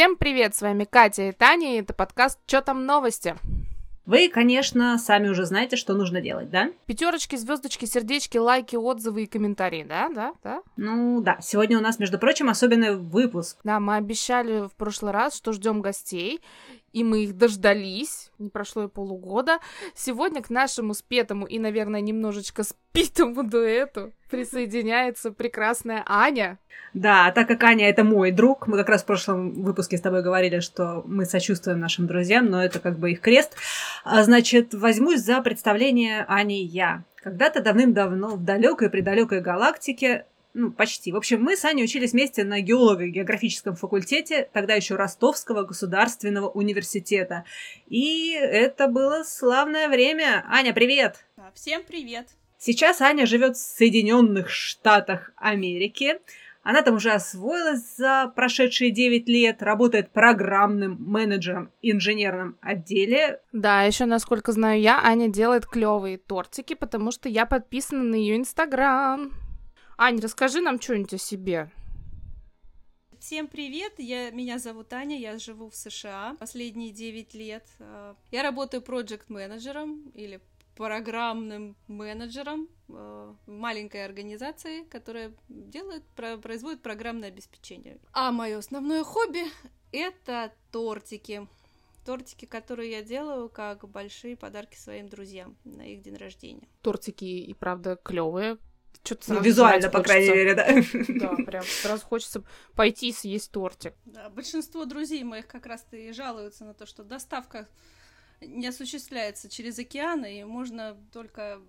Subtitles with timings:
[0.00, 3.36] Всем привет, с вами Катя и Таня, и это подкаст «Чё там новости?».
[4.06, 6.70] Вы, конечно, сами уже знаете, что нужно делать, да?
[6.86, 10.62] Пятерочки, звездочки, сердечки, лайки, отзывы и комментарии, да, да, да?
[10.78, 13.58] Ну да, сегодня у нас, между прочим, особенный выпуск.
[13.62, 16.40] Да, мы обещали в прошлый раз, что ждем гостей,
[16.92, 19.58] и мы их дождались, не прошло и полугода.
[19.94, 26.58] Сегодня к нашему спетому и, наверное, немножечко спитому дуэту присоединяется прекрасная Аня.
[26.94, 30.22] Да, так как Аня это мой друг, мы как раз в прошлом выпуске с тобой
[30.22, 33.54] говорили, что мы сочувствуем нашим друзьям, но это как бы их крест.
[34.04, 37.04] А, значит, возьмусь за представление Ани я.
[37.22, 41.12] Когда-то давным-давно в далекой-предалекой галактике ну, почти.
[41.12, 47.44] В общем, мы с Аней учились вместе на геолого-географическом факультете, тогда еще Ростовского государственного университета.
[47.88, 50.44] И это было славное время.
[50.48, 51.24] Аня, привет!
[51.54, 52.28] Всем привет!
[52.58, 56.20] Сейчас Аня живет в Соединенных Штатах Америки.
[56.62, 63.40] Она там уже освоилась за прошедшие 9 лет, работает программным менеджером в инженерном отделе.
[63.52, 68.36] Да, еще, насколько знаю я, Аня делает клевые тортики, потому что я подписана на ее
[68.36, 69.32] инстаграм.
[70.02, 71.70] Ань, расскажи нам что-нибудь о себе.
[73.18, 77.68] Всем привет, я, меня зовут Аня, я живу в США последние 9 лет.
[77.80, 80.40] А, я работаю проект-менеджером или
[80.74, 87.98] программным менеджером в маленькой организации, которая делает, производит программное обеспечение.
[88.14, 89.44] А мое основное хобби—
[89.92, 91.46] это тортики.
[92.06, 96.66] Тортики, которые я делаю как большие подарки своим друзьям на их день рождения.
[96.80, 98.56] Тортики и правда клевые,
[99.02, 100.66] что-то ну, визуально, по крайней мере, да.
[101.08, 102.42] Да, прям сразу хочется
[102.74, 103.94] пойти и съесть тортик.
[104.04, 107.66] Да, большинство друзей моих как раз-то и жалуются на то, что доставка
[108.40, 111.60] не осуществляется через океан, и можно только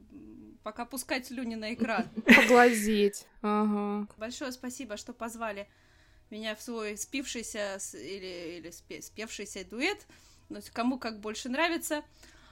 [0.63, 2.08] пока пускать слюни на экран.
[2.25, 3.25] Поглазеть.
[3.41, 4.08] Ага.
[4.17, 5.68] Большое спасибо, что позвали
[6.29, 10.06] меня в свой спившийся или, или спевшийся дуэт.
[10.74, 12.03] Кому как больше нравится.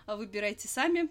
[0.10, 1.08] А выбирайте сами.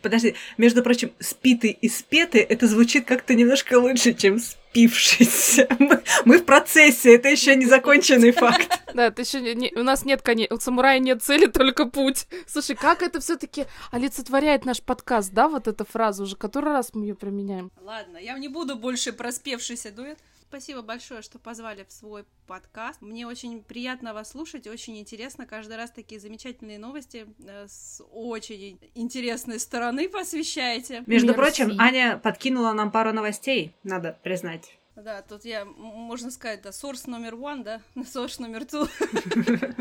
[0.00, 5.68] Подожди, между прочим, спитый и спетый, это звучит как-то немножко лучше, чем спившийся.
[5.78, 8.80] Мы, мы в процессе, это еще не законченный факт.
[8.94, 12.26] Да, это еще не, у нас нет конец, у самурая нет цели, только путь.
[12.48, 17.04] Слушай, как это все-таки олицетворяет наш подкаст, да, вот эта фраза уже, который раз мы
[17.04, 17.70] ее применяем?
[17.82, 20.18] Ладно, я не буду больше про спевшийся дуэт.
[20.50, 23.00] Спасибо большое, что позвали в свой подкаст.
[23.00, 25.46] Мне очень приятно вас слушать, очень интересно.
[25.46, 31.04] Каждый раз такие замечательные новости э, с очень интересной стороны посвящаете.
[31.06, 31.38] Между Мерси.
[31.38, 34.76] прочим, Аня подкинула нам пару новостей, надо признать.
[34.96, 38.90] Да, тут я, можно сказать, да, source номер one, да, source номер two.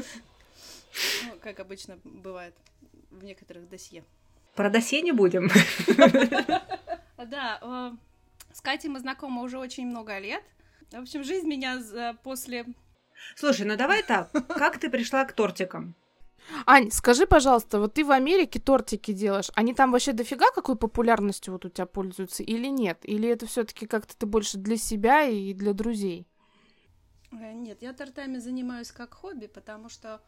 [1.26, 2.54] Ну, как обычно бывает
[3.10, 4.04] в некоторых досье.
[4.54, 5.50] Про досье не будем.
[7.18, 7.92] Да, э,
[8.54, 10.44] с Катей мы знакомы уже очень много лет.
[10.92, 11.80] В общем, жизнь меня
[12.24, 12.66] после...
[13.36, 14.32] Слушай, ну давай так.
[14.48, 15.96] Как ты пришла к тортикам?
[16.66, 21.54] Ань, скажи, пожалуйста, вот ты в Америке тортики делаешь, они там вообще дофига какой популярностью
[21.54, 23.00] вот у тебя пользуются или нет?
[23.04, 26.28] Или это все таки как-то ты больше для себя и для друзей?
[27.32, 30.22] Э, нет, я тортами занимаюсь как хобби, потому что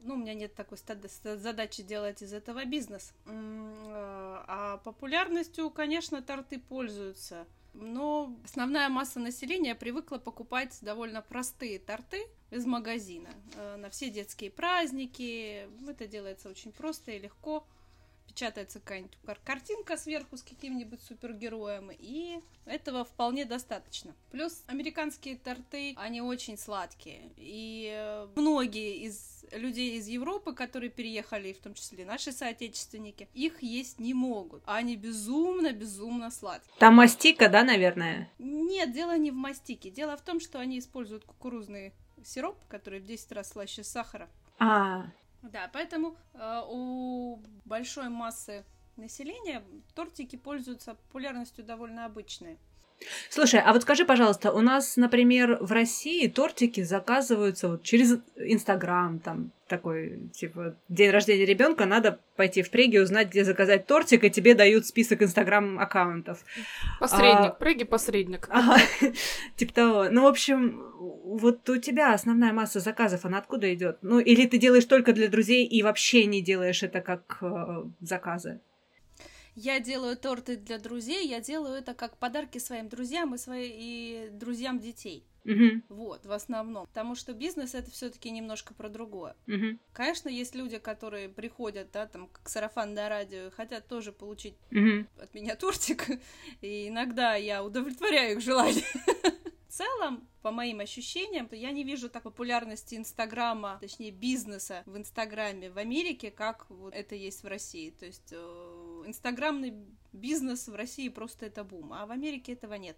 [0.00, 3.12] ну, у меня нет такой задачи делать из этого бизнес.
[3.26, 7.46] Э, а популярностью, конечно, торты пользуются–
[7.80, 14.50] но основная масса населения привыкла покупать довольно простые торты из магазина э, на все детские
[14.50, 15.68] праздники.
[15.88, 17.66] Это делается очень просто и легко
[18.28, 24.14] печатается какая-нибудь картинка сверху с каким-нибудь супергероем, и этого вполне достаточно.
[24.30, 31.52] Плюс американские торты, они очень сладкие, и э, многие из людей из Европы, которые переехали,
[31.52, 34.62] в том числе наши соотечественники, их есть не могут.
[34.66, 36.72] Они безумно-безумно сладкие.
[36.78, 38.30] Там мастика, да, наверное?
[38.38, 39.90] Нет, дело не в мастике.
[39.90, 41.92] Дело в том, что они используют кукурузный
[42.24, 44.28] сироп, который в 10 раз слаще сахара.
[44.58, 45.06] А,
[45.42, 48.64] да, поэтому э, у большой массы
[48.96, 49.62] населения
[49.94, 52.58] тортики пользуются популярностью довольно обычной.
[53.30, 59.18] Слушай, а вот скажи, пожалуйста, у нас, например, в России тортики заказываются вот через Инстаграм,
[59.20, 64.30] там такой, типа, день рождения ребенка, надо пойти в Преги, узнать, где заказать тортик, и
[64.30, 66.44] тебе дают список Инстаграм-аккаунтов.
[66.98, 68.48] Посредник, а, Преги посредник.
[68.50, 68.78] Ага,
[69.56, 70.04] типа того.
[70.10, 73.98] Ну, в общем, вот у тебя основная масса заказов, она откуда идет?
[74.02, 78.60] Ну, или ты делаешь только для друзей и вообще не делаешь это как э, заказы?
[79.60, 84.28] Я делаю торты для друзей, я делаю это как подарки своим друзьям и, свои, и
[84.30, 85.26] друзьям детей.
[85.44, 85.82] Угу.
[85.88, 86.86] Вот, в основном.
[86.86, 89.34] Потому что бизнес это все-таки немножко про другое.
[89.48, 89.78] Угу.
[89.92, 95.06] Конечно, есть люди, которые приходят, да, там, как сарафанное радио, и хотят тоже получить угу.
[95.20, 96.06] от меня тортик.
[96.60, 98.84] И иногда я удовлетворяю их желание.
[99.68, 104.96] В целом, по моим ощущениям, то я не вижу так популярности Инстаграма, точнее бизнеса в
[104.96, 107.90] Инстаграме в Америке, как вот это есть в России.
[107.90, 109.74] То есть э, инстаграмный
[110.14, 112.96] бизнес в России просто это бум, а в Америке этого нет.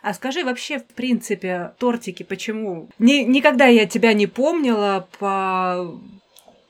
[0.00, 2.88] А скажи вообще, в принципе, тортики почему?
[3.00, 6.00] Ни, никогда я тебя не помнила по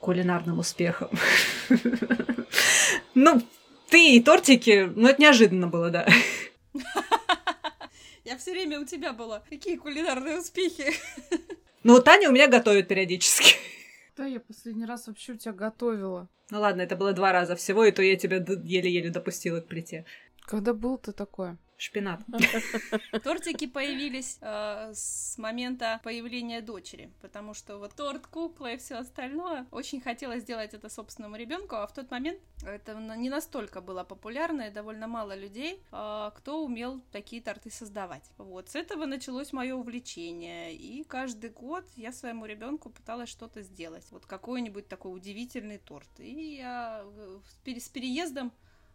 [0.01, 1.11] кулинарным успехам.
[3.15, 3.43] Ну,
[3.91, 6.09] ты и тортики, ну это неожиданно было, да.
[8.33, 9.41] Я все время у тебя была.
[9.41, 10.91] Какие кулинарные успехи?
[11.85, 13.57] Ну, Таня у меня готовит периодически.
[14.17, 16.29] Да, я последний раз вообще у тебя готовила.
[16.51, 20.05] Ну ладно, это было два раза всего, и то я тебя еле-еле допустила к плите.
[20.43, 21.59] Когда был-то такое?
[21.83, 22.21] Шпинат.
[23.25, 29.67] Тортики появились э, с момента появления дочери, потому что вот торт, кукла и все остальное.
[29.73, 34.63] Очень хотелось сделать это собственному ребенку, а в тот момент это не настолько было популярно,
[34.63, 38.31] и довольно мало людей, э, кто умел такие торты создавать.
[38.39, 44.07] Вот, с этого началось мое увлечение, и каждый год я своему ребенку пыталась что-то сделать.
[44.13, 46.09] Вот какой-нибудь такой удивительный торт.
[46.21, 47.05] И я
[47.67, 48.53] с переездом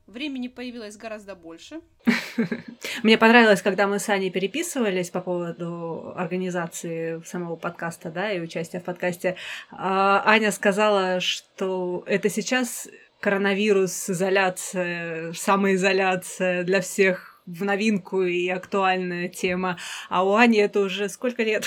[0.08, 1.82] Времени появилось гораздо больше.
[3.04, 8.80] Мне понравилось, когда мы с Аней переписывались по поводу организации самого подкаста, да, и участия
[8.80, 9.36] в подкасте.
[9.70, 12.88] А, Аня сказала, что это сейчас
[13.20, 19.78] коронавирус, изоляция, самоизоляция для всех в новинку и актуальная тема.
[20.10, 21.66] А у Ани это уже сколько лет?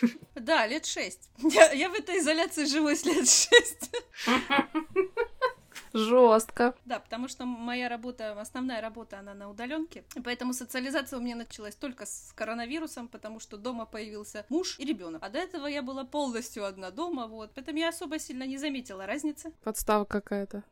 [0.34, 1.30] Да, лет шесть.
[1.38, 3.90] Я, я в этой изоляции живу с лет шесть.
[5.92, 6.74] Жестко.
[6.84, 10.04] Да, потому что моя работа, основная работа, она на удаленке.
[10.24, 15.22] Поэтому социализация у меня началась только с коронавирусом, потому что дома появился муж и ребенок.
[15.22, 17.52] А до этого я была полностью одна дома, вот.
[17.54, 19.52] Поэтому я особо сильно не заметила разницы.
[19.64, 20.62] Подстава какая-то.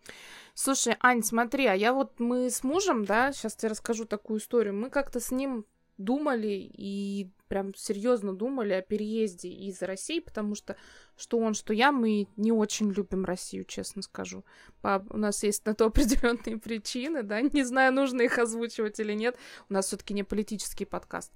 [0.55, 4.75] Слушай, Ань, смотри, а я вот мы с мужем, да, сейчас тебе расскажу такую историю.
[4.75, 5.65] Мы как-то с ним
[6.01, 10.77] думали и прям серьезно думали о переезде из России, потому что
[11.17, 14.45] что он, что я, мы не очень любим Россию, честно скажу.
[14.81, 19.13] По, у нас есть на то определенные причины, да, не знаю, нужно их озвучивать или
[19.13, 19.37] нет.
[19.69, 21.33] У нас все-таки не политический подкаст.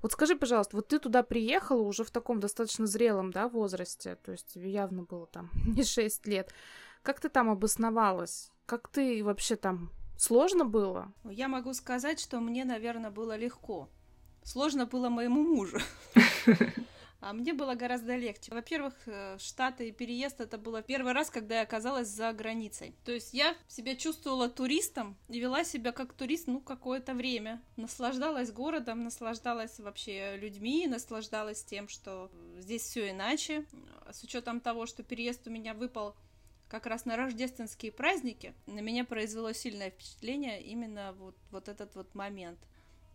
[0.00, 4.32] Вот скажи, пожалуйста, вот ты туда приехала уже в таком достаточно зрелом, да, возрасте, то
[4.32, 6.52] есть явно было там не 6 лет.
[7.02, 8.50] Как ты там обосновалась?
[8.66, 11.12] Как ты вообще там Сложно было?
[11.22, 13.88] Я могу сказать, что мне, наверное, было легко.
[14.48, 15.78] Сложно было моему мужу.
[17.20, 18.54] А мне было гораздо легче.
[18.54, 22.94] Во-первых, э, Штаты и переезд это было первый раз, когда я оказалась за границей.
[23.04, 27.60] То есть я себя чувствовала туристом и вела себя как турист, ну, какое-то время.
[27.74, 33.64] Наслаждалась городом, наслаждалась вообще людьми, наслаждалась тем, что здесь все иначе.
[34.12, 36.14] С учетом того, что переезд у меня выпал
[36.68, 42.14] как раз на рождественские праздники, на меня произвело сильное впечатление именно вот, вот этот вот
[42.14, 42.60] момент.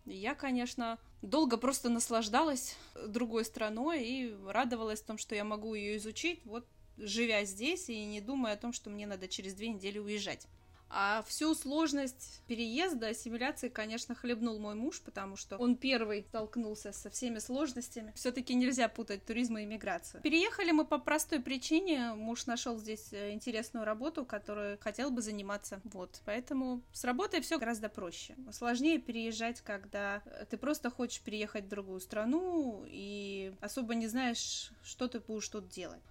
[0.05, 2.75] Я, конечно, долго просто наслаждалась
[3.07, 6.67] другой страной и радовалась том, что я могу ее изучить, вот
[6.97, 10.47] живя здесь и не думая о том, что мне надо через две недели уезжать.
[10.95, 17.10] А всю сложность переезда, ассимиляции, конечно, хлебнул мой муж, потому что он первый столкнулся со
[17.10, 18.13] всеми сложностями.
[18.16, 20.22] Все-таки нельзя путать туризм и иммиграцию.
[20.22, 22.13] Переехали мы по простой причине.
[22.13, 25.81] Муж нашел здесь э, интересную работу, которую хотел бы заниматься.
[25.84, 26.22] Вот.
[26.25, 28.35] Поэтому с работой все гораздо проще.
[28.52, 35.07] Сложнее переезжать, когда ты просто хочешь переехать в другую страну и особо не знаешь, что
[35.07, 36.04] ты будешь тут делать.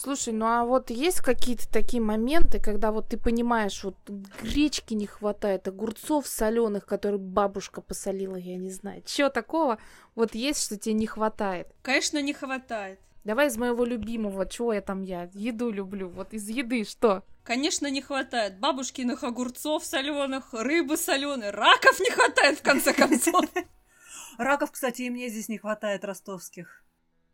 [0.00, 3.96] Слушай, ну а вот есть какие-то такие моменты, когда вот ты понимаешь, вот
[4.40, 9.02] гречки не хватает, огурцов соленых, которые бабушка посолила, я не знаю.
[9.04, 9.78] Чего такого
[10.14, 11.66] вот есть, что тебе не хватает?
[11.82, 13.00] Конечно, не хватает.
[13.24, 16.08] Давай из моего любимого, чего я там я еду люблю.
[16.10, 17.24] Вот из еды что?
[17.42, 23.46] Конечно, не хватает бабушкиных огурцов соленых, рыбы соленой, раков не хватает в конце концов.
[24.38, 26.84] Раков, кстати, и мне здесь не хватает ростовских.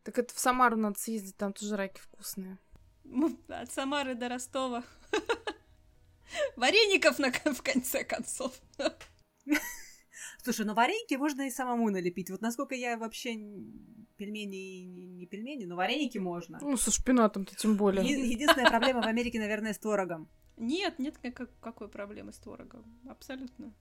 [0.04, 2.58] Так это в Самару надо съездить, там тоже раки вкусные.
[3.48, 4.84] От Самары до Ростова.
[6.56, 8.52] Вареников на, в конце концов.
[10.42, 12.28] Слушай, ну вареники можно и самому налепить.
[12.30, 13.34] Вот насколько я вообще
[14.16, 16.58] пельмени не пельмени, но вареники можно.
[16.60, 18.04] Ну, со шпинатом-то тем более.
[18.04, 20.28] Единственная проблема в Америке, наверное, с творогом.
[20.56, 22.84] Нет, нет какой проблемы с творогом.
[23.08, 23.74] Абсолютно.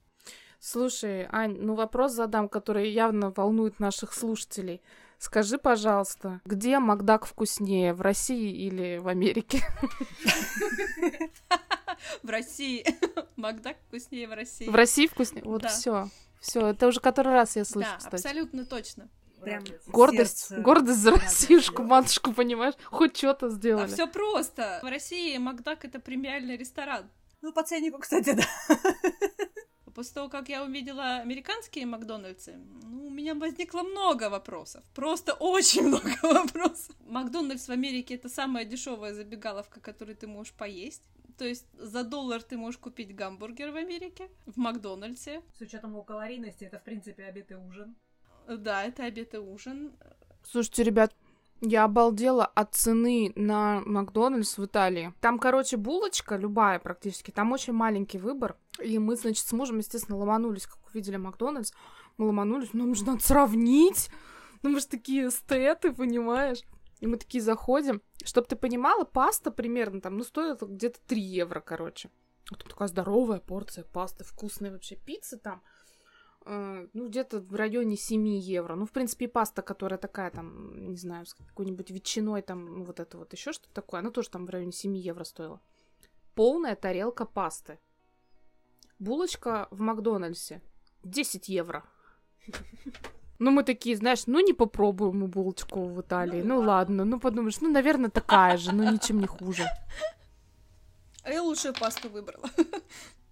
[0.66, 4.80] Слушай, Ань, ну вопрос задам, который явно волнует наших слушателей.
[5.18, 9.60] Скажи, пожалуйста, где Макдак вкуснее, в России или в Америке?
[12.22, 12.82] В России.
[13.36, 14.66] Макдак вкуснее в России.
[14.66, 15.44] В России вкуснее?
[15.44, 16.08] Вот все.
[16.40, 18.14] Все, это уже который раз я слышу, Да, кстати.
[18.14, 19.08] абсолютно точно.
[19.42, 20.62] Прям гордость, сердце.
[20.62, 22.74] гордость за Россиюшку, матушку, понимаешь?
[22.84, 23.92] Хоть что-то А сделали.
[23.92, 24.80] все просто.
[24.82, 27.10] В России Макдак это премиальный ресторан.
[27.42, 28.44] Ну, по ценнику, кстати, да.
[29.94, 34.82] После того, как я увидела американские Макдональдсы, ну, у меня возникло много вопросов.
[34.94, 36.96] Просто очень много вопросов.
[37.06, 41.02] Макдональдс в Америке это самая дешевая забегаловка, которую ты можешь поесть.
[41.38, 45.42] То есть за доллар ты можешь купить гамбургер в Америке, в Макдональдсе.
[45.56, 47.96] С учетом его калорийности, это, в принципе, обед и ужин.
[48.48, 49.92] Да, это обед и ужин.
[50.44, 51.14] Слушайте, ребят,
[51.64, 55.12] я обалдела от цены на Макдональдс в Италии.
[55.20, 58.56] Там, короче, булочка любая практически, там очень маленький выбор.
[58.82, 61.72] И мы, значит, с мужем, естественно, ломанулись, как увидели Макдональдс.
[62.16, 64.10] Мы ломанулись, нам же надо сравнить.
[64.62, 66.62] Ну, мы же такие эстеты, понимаешь?
[67.00, 68.00] И мы такие заходим.
[68.24, 72.10] Чтоб ты понимала, паста примерно там, ну, стоит где-то 3 евро, короче.
[72.50, 75.62] Вот тут такая здоровая порция пасты, вкусная вообще пицца там.
[76.46, 78.74] Э, ну, где-то в районе 7 евро.
[78.74, 83.16] Ну, в принципе, паста, которая такая там, не знаю, с какой-нибудь ветчиной, там, вот это
[83.16, 85.60] вот еще что-то такое, она тоже там в районе 7 евро стоила.
[86.34, 87.78] Полная тарелка пасты.
[88.98, 90.60] Булочка в Макдональдсе
[91.02, 91.84] 10 евро.
[93.40, 96.40] Ну, мы такие, знаешь, ну не попробуем мы булочку в Италии.
[96.40, 99.66] Ну ладно, ну подумаешь, ну, наверное, такая же, но ничем не хуже.
[101.24, 102.48] А я лучшую пасту выбрала.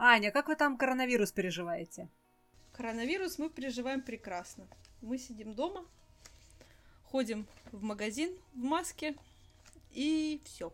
[0.00, 2.08] Аня, как вы там коронавирус переживаете?
[2.72, 4.68] Коронавирус мы переживаем прекрасно.
[5.02, 5.84] Мы сидим дома,
[7.02, 9.16] ходим в магазин в маске
[9.90, 10.72] и все.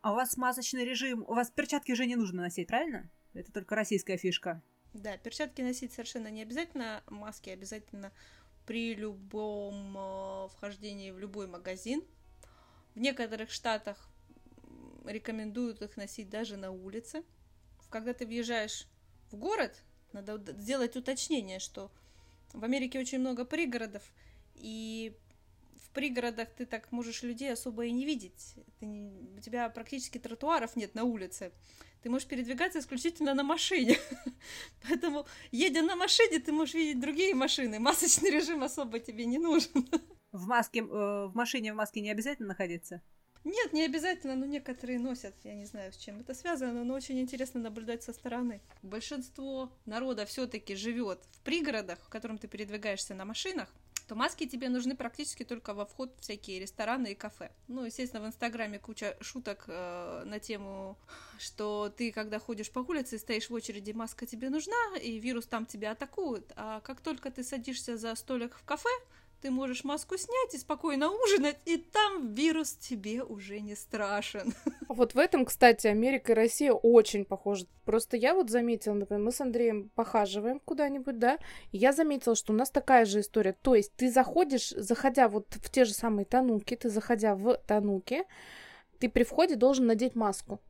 [0.00, 3.10] А у вас масочный режим, у вас перчатки уже не нужно носить, правильно?
[3.34, 4.62] Это только российская фишка.
[4.94, 8.12] Да, перчатки носить совершенно не обязательно, маски обязательно
[8.64, 12.02] при любом э, вхождении в любой магазин.
[12.94, 14.09] В некоторых штатах
[15.04, 17.22] рекомендуют их носить даже на улице.
[17.88, 18.86] Когда ты въезжаешь
[19.30, 21.90] в город, надо сделать уточнение, что
[22.52, 24.02] в Америке очень много пригородов,
[24.54, 25.16] и
[25.76, 28.54] в пригородах ты так можешь людей особо и не видеть.
[28.78, 31.52] Ты не, у тебя практически тротуаров нет на улице.
[32.02, 33.98] Ты можешь передвигаться исключительно на машине.
[34.88, 37.78] Поэтому, едя на машине, ты можешь видеть другие машины.
[37.78, 39.88] Масочный режим особо тебе не нужен.
[40.32, 43.02] В маске, э, в машине в маске не обязательно находиться?
[43.44, 45.34] Нет, не обязательно, но некоторые носят.
[45.44, 48.60] Я не знаю, с чем это связано, но очень интересно наблюдать со стороны.
[48.82, 53.68] Большинство народа все-таки живет в пригородах, в котором ты передвигаешься на машинах,
[54.10, 57.52] то маски тебе нужны практически только во вход в всякие рестораны и кафе.
[57.68, 60.98] Ну, естественно, в Инстаграме куча шуток э, на тему,
[61.38, 65.46] что ты, когда ходишь по улице и стоишь в очереди, маска тебе нужна, и вирус
[65.46, 66.52] там тебя атакует.
[66.56, 68.90] А как только ты садишься за столик в кафе,
[69.40, 74.54] ты можешь маску снять и спокойно ужинать, и там вирус тебе уже не страшен.
[74.88, 77.66] Вот в этом, кстати, Америка и Россия очень похожи.
[77.84, 81.38] Просто я вот заметила, например, мы с Андреем похаживаем куда-нибудь, да,
[81.70, 83.52] и я заметила, что у нас такая же история.
[83.52, 88.24] То есть ты заходишь, заходя вот в те же самые тануки, ты заходя в тануки,
[88.98, 90.60] ты при входе должен надеть маску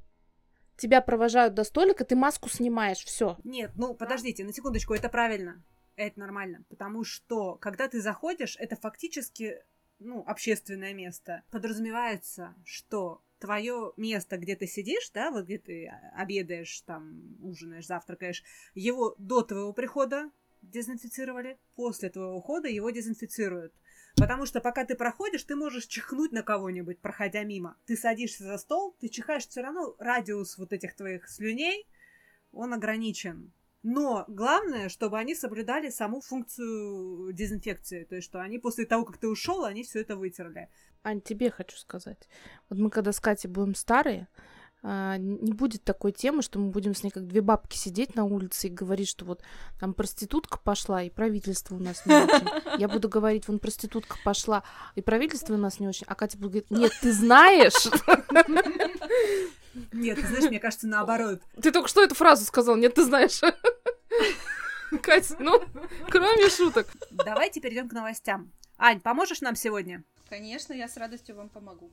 [0.76, 3.36] тебя провожают до столика, ты маску снимаешь, все.
[3.44, 5.62] Нет, ну подождите, на секундочку, это правильно
[5.96, 9.62] это нормально, потому что когда ты заходишь, это фактически
[10.00, 11.42] ну, общественное место.
[11.50, 18.42] Подразумевается, что твое место, где ты сидишь, да, вот где ты обедаешь, там, ужинаешь, завтракаешь,
[18.74, 20.30] его до твоего прихода
[20.62, 23.74] дезинфицировали, после твоего ухода его дезинфицируют.
[24.16, 27.76] Потому что пока ты проходишь, ты можешь чихнуть на кого-нибудь, проходя мимо.
[27.86, 31.86] Ты садишься за стол, ты чихаешь все равно, радиус вот этих твоих слюней,
[32.52, 33.52] он ограничен.
[33.82, 38.04] Но главное, чтобы они соблюдали саму функцию дезинфекции.
[38.04, 40.68] То есть, что они после того, как ты ушел, они все это вытерли.
[41.02, 42.28] Ань, тебе хочу сказать.
[42.68, 44.28] Вот мы когда с Катей будем старые,
[44.82, 48.24] а, не будет такой темы, что мы будем с ней как две бабки сидеть на
[48.24, 49.42] улице и говорить, что вот
[49.78, 52.48] там проститутка пошла, и правительство у нас не очень.
[52.78, 54.62] Я буду говорить, вон проститутка пошла,
[54.94, 56.06] и правительство у нас не очень.
[56.06, 57.88] А Катя будет говорить, нет, ты знаешь?
[60.00, 61.42] Нет, ты знаешь, мне кажется, наоборот.
[61.60, 63.40] Ты только что эту фразу сказал, нет, ты знаешь.
[65.02, 65.62] Катя, ну,
[66.08, 66.86] кроме шуток.
[67.10, 68.50] Давайте перейдем к новостям.
[68.78, 70.02] Ань, поможешь нам сегодня?
[70.30, 71.92] Конечно, я с радостью вам помогу.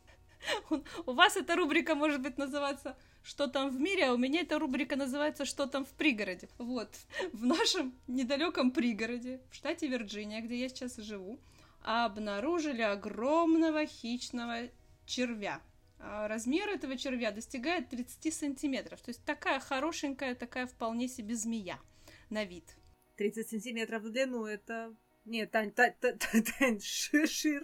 [1.05, 4.57] У вас эта рубрика может быть называться «Что там в мире?», а у меня эта
[4.57, 6.47] рубрика называется «Что там в пригороде?».
[6.57, 6.89] Вот,
[7.33, 11.39] в нашем недалеком пригороде, в штате Вирджиния, где я сейчас живу,
[11.81, 14.69] обнаружили огромного хищного
[15.05, 15.61] червя.
[16.00, 19.01] А размер этого червя достигает 30 сантиметров.
[19.01, 21.80] То есть такая хорошенькая, такая вполне себе змея
[22.30, 22.75] на вид.
[23.18, 24.96] 30 сантиметров в длину это...
[25.25, 27.62] Нет, Тань, Тань, Тань, Тань ширше,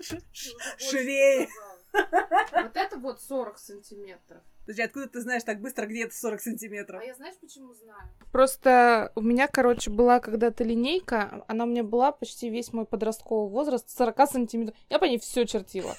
[0.77, 1.47] шире.
[1.93, 4.41] Вот это вот 40 сантиметров.
[4.61, 7.01] Подожди, откуда ты знаешь так быстро, где это 40 сантиметров?
[7.01, 8.09] А я знаешь, почему знаю?
[8.31, 13.49] Просто у меня, короче, была когда-то линейка, она у меня была почти весь мой подростковый
[13.49, 14.77] возраст, 40 сантиметров.
[14.89, 15.95] Я по ней все чертила.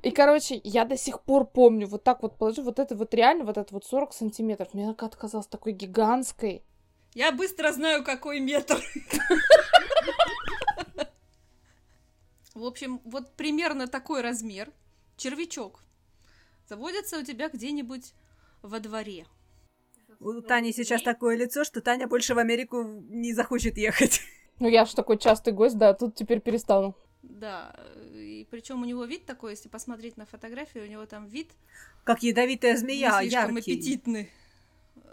[0.00, 3.44] И, короче, я до сих пор помню, вот так вот положу, вот это вот реально,
[3.44, 4.72] вот это вот 40 сантиметров.
[4.72, 6.62] Мне она казалась такой гигантской.
[7.14, 8.80] Я быстро знаю, какой метр.
[12.54, 14.72] В общем, вот примерно такой размер.
[15.16, 15.82] Червячок.
[16.68, 18.14] Заводится у тебя где-нибудь
[18.62, 19.26] во дворе.
[20.20, 24.20] У Тани сейчас такое лицо, что Таня больше в Америку не захочет ехать.
[24.58, 26.94] Ну, я же такой частый гость, да, тут теперь перестану.
[27.22, 27.74] Да,
[28.14, 31.50] и причем у него вид такой, если посмотреть на фотографию, у него там вид...
[32.04, 33.72] Как ядовитая змея, не слишком яркий.
[33.72, 34.30] аппетитный.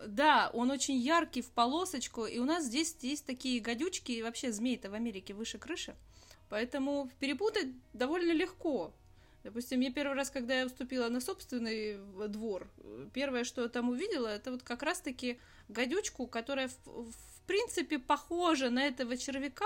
[0.07, 4.51] Да, он очень яркий в полосочку, и у нас здесь есть такие гадючки, и вообще
[4.51, 5.95] змей-то в Америке выше крыши,
[6.49, 8.93] поэтому перепутать довольно легко.
[9.43, 11.97] Допустим, я первый раз, когда я вступила на собственный
[12.27, 12.67] двор,
[13.13, 15.39] первое, что я там увидела, это вот как раз-таки
[15.69, 19.65] гадючку, которая в, в принципе похожа на этого червяка,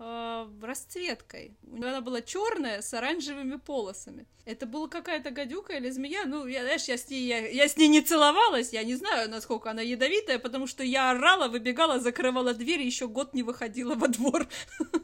[0.00, 1.56] э, расцветкой.
[1.62, 4.26] У нее она была черная с оранжевыми полосами.
[4.44, 6.24] Это была какая-то гадюка или змея.
[6.26, 9.30] Ну, я, знаешь, я с, ней, я, я с ней не целовалась, я не знаю,
[9.30, 13.94] насколько она ядовитая, потому что я орала, выбегала, закрывала дверь и еще год не выходила
[13.94, 14.48] во двор.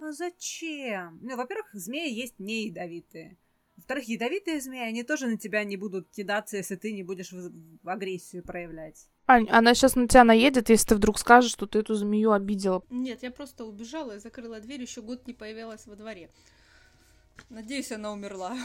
[0.00, 1.18] Ну зачем?
[1.22, 3.36] Ну, во-первых, змеи есть не ядовитые.
[3.76, 7.52] Во-вторых, ядовитые змеи, они тоже на тебя не будут кидаться, если ты не будешь в-
[7.82, 9.06] в агрессию проявлять.
[9.26, 12.82] Ань, она сейчас на тебя наедет, если ты вдруг скажешь, что ты эту змею обидела.
[12.88, 16.30] Нет, я просто убежала и закрыла дверь, еще год не появилась во дворе.
[17.50, 18.56] Надеюсь, она умерла.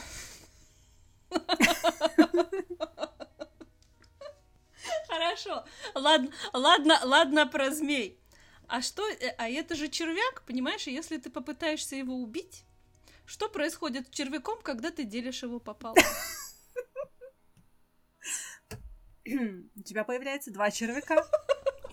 [5.08, 5.66] Хорошо.
[5.94, 8.20] Ладно, ладно, ладно про змей.
[8.68, 12.64] А что, э, а это же червяк, понимаешь, и если ты попытаешься его убить,
[13.26, 15.96] что происходит с червяком, когда ты делишь его пополам?
[19.26, 21.26] У тебя появляется два червяка.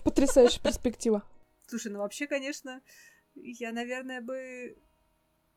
[0.03, 1.23] Потрясающая перспектива.
[1.67, 2.81] Слушай, ну вообще, конечно,
[3.35, 4.77] я, наверное, бы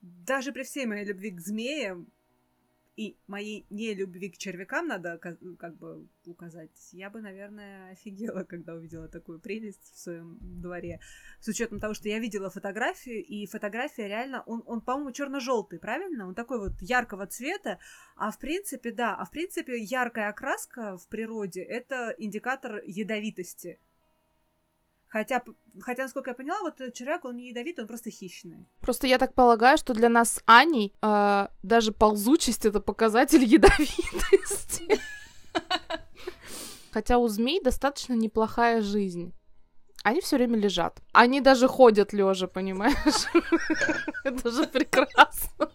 [0.01, 2.07] даже при всей моей любви к змеям
[2.97, 8.75] и моей нелюбви к червякам надо ка- как бы указать, я бы, наверное, офигела, когда
[8.75, 11.01] увидела такую прелесть в своем дворе.
[11.41, 16.29] С учетом того, что я видела фотографию, и фотография реально, он, он по-моему, черно-желтый, правильно?
[16.29, 17.79] Он такой вот яркого цвета,
[18.17, 23.79] а в принципе, да, а в принципе яркая окраска в природе это индикатор ядовитости.
[25.13, 25.43] Хотя,
[25.81, 28.67] хотя, насколько я поняла, вот этот червяк, он не ядовитый, он просто хищный.
[28.81, 34.99] Просто я так полагаю, что для нас с Аней э, даже ползучесть это показатель ядовитости.
[36.93, 39.35] Хотя у змей достаточно неплохая жизнь.
[40.03, 41.03] Они все время лежат.
[41.13, 43.27] Они даже ходят лежа, понимаешь?
[44.25, 45.71] Это же прекрасно.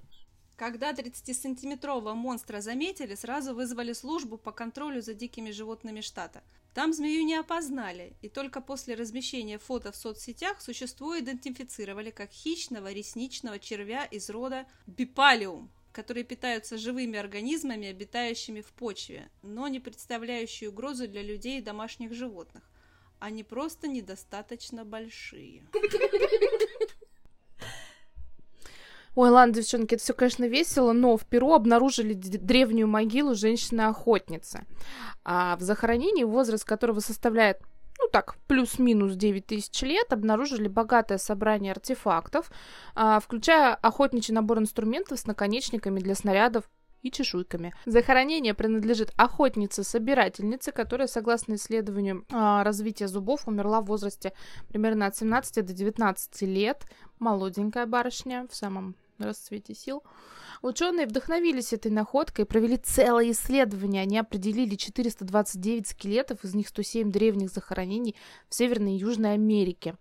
[0.58, 6.43] Когда 30-сантиметрового монстра заметили, сразу вызвали службу по контролю за дикими животными штата.
[6.74, 12.91] Там змею не опознали, и только после размещения фото в соцсетях существо идентифицировали как хищного
[12.91, 20.72] ресничного червя из рода бипалиум, которые питаются живыми организмами, обитающими в почве, но не представляющие
[20.72, 22.63] угрозу для людей и домашних животных.
[23.20, 25.67] Они просто недостаточно большие.
[29.18, 34.68] Ой, ладно, девчонки, это все, конечно, весело, но в Перу обнаружили древнюю могилу женщины-охотницы,
[35.26, 37.60] а в захоронении, возраст которого составляет,
[37.98, 42.52] ну так, плюс-минус 9 тысяч лет, обнаружили богатое собрание артефактов,
[42.94, 46.70] а, включая охотничий набор инструментов с наконечниками для снарядов
[47.02, 47.74] и чешуйками.
[47.88, 54.34] Захоронение принадлежит охотнице-собирательнице, которая, согласно исследованию а, развития зубов, умерла в возрасте
[54.68, 56.86] примерно от 17 до 19 лет.
[57.18, 60.04] Молоденькая барышня в самом расцвете сил.
[60.62, 64.04] Ученые вдохновились этой находкой и провели целое исследование.
[64.04, 68.16] Они определили 429 скелетов, из них 107 древних захоронений
[68.50, 69.96] в Северной и Южной Америке.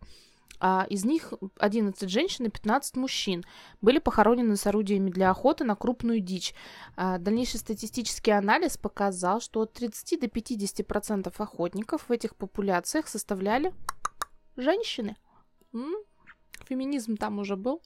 [0.59, 3.45] А из них 11 женщин и 15 мужчин
[3.83, 6.55] были похоронены с орудиями для охоты на крупную дичь.
[6.97, 13.09] А, Дальнейший статистический анализ показал, что от 30 до 50% процентов охотников в этих популяциях
[13.09, 13.75] составляли
[14.57, 15.17] женщины.
[15.75, 15.95] М?
[16.65, 17.83] Феминизм там уже был.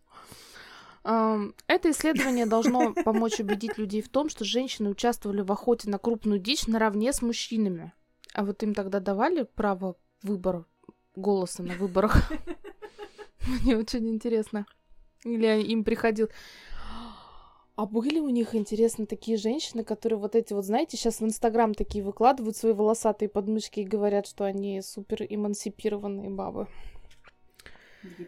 [1.03, 6.39] Это исследование должно помочь убедить людей в том, что женщины участвовали в охоте на крупную
[6.39, 7.93] дичь наравне с мужчинами.
[8.35, 10.67] А вот им тогда давали право выбора
[11.17, 12.31] голоса на выборах?
[13.63, 14.67] Мне очень интересно.
[15.25, 16.29] Или им приходил...
[17.77, 21.73] А были у них, интересно, такие женщины, которые вот эти вот, знаете, сейчас в Инстаграм
[21.73, 26.69] такие выкладывают свои волосатые подмышки и говорят, что они супер эмансипированные бабы.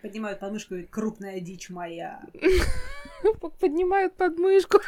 [0.03, 2.23] Поднимают подмышку и говорят, крупная дичь моя.
[3.61, 4.81] Поднимают подмышку.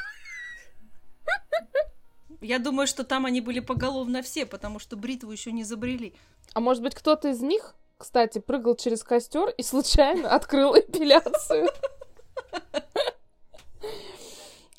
[2.41, 6.15] Я думаю, что там они были поголовно все, потому что бритву еще не забрели.
[6.53, 11.71] А может быть, кто-то из них, кстати, прыгал через костер и случайно открыл эпиляцию.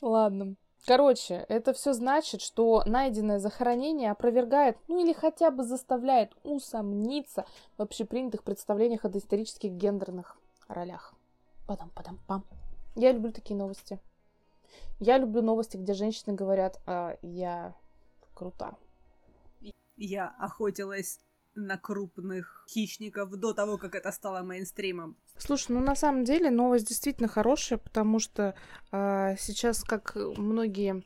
[0.01, 0.55] Ладно.
[0.85, 7.45] Короче, это все значит, что найденное захоронение опровергает, ну или хотя бы заставляет усомниться
[7.77, 11.15] в общепринятых представлениях о доисторических гендерных ролях.
[11.67, 12.45] Падам-падам-пам.
[12.95, 13.99] Я люблю такие новости.
[14.99, 17.73] Я люблю новости, где женщины говорят, а, я
[18.35, 18.75] крута.
[19.97, 21.19] Я охотилась
[21.55, 25.17] на крупных хищников до того, как это стало мейнстримом.
[25.37, 28.55] Слушай, ну на самом деле новость действительно хорошая, потому что
[28.91, 31.03] э, сейчас, как многие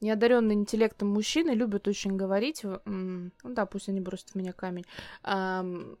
[0.00, 4.86] неодаренные интеллектом мужчины любят очень говорить, ну да, пусть они бросят в меня камень,
[5.24, 5.96] э,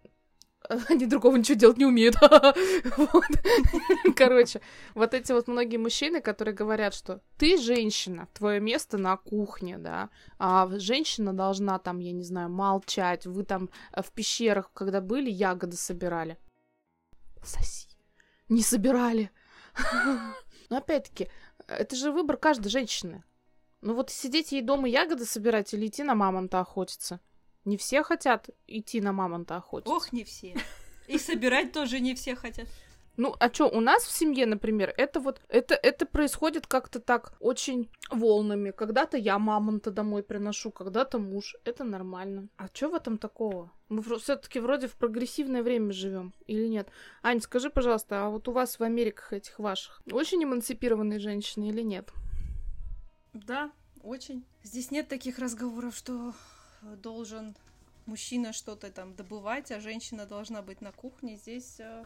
[0.88, 2.16] они другого ничего делать не умеют.
[4.16, 4.60] Короче,
[4.94, 10.10] вот эти вот многие мужчины, которые говорят, что ты женщина, твое место на кухне, да,
[10.38, 15.30] а женщина должна там, я не знаю, молчать, вы там э, в пещерах, когда были,
[15.30, 16.38] ягоды собирали.
[17.42, 17.88] Соси.
[18.48, 19.30] Не собирали.
[20.70, 21.28] Но опять-таки,
[21.66, 23.24] это же выбор каждой женщины.
[23.80, 27.20] Ну вот сидеть ей дома ягоды собирать или идти на мамонта охотиться.
[27.64, 29.94] Не все хотят идти на мамонта охотиться.
[29.94, 30.56] Ох, не все.
[31.06, 32.68] И собирать тоже не все хотят.
[33.16, 37.34] Ну, а что, у нас в семье, например, это вот, это, это происходит как-то так
[37.38, 38.70] очень волнами.
[38.70, 41.54] Когда-то я мамонта домой приношу, когда-то муж.
[41.64, 42.48] Это нормально.
[42.56, 43.70] А что в этом такого?
[43.90, 46.88] Мы все-таки вроде в прогрессивное время живем или нет?
[47.22, 51.82] Ань, скажи, пожалуйста, а вот у вас в Америках этих ваших очень эмансипированные женщины или
[51.82, 52.10] нет?
[53.34, 53.70] Да,
[54.02, 54.46] очень.
[54.62, 56.32] Здесь нет таких разговоров, что
[57.02, 57.56] должен
[58.06, 61.36] мужчина что-то там добывать, а женщина должна быть на кухне.
[61.36, 62.04] Здесь э,